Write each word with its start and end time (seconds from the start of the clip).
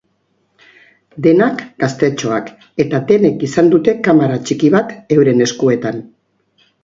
Denak 1.25 1.59
gaztetxoak 1.83 2.49
eta 2.85 3.01
denek 3.13 3.45
izan 3.49 3.69
dute 3.75 3.95
kamara 4.07 4.39
txiki 4.47 4.71
bat 4.79 4.97
euren 5.17 5.47
eskuetan. 5.49 6.01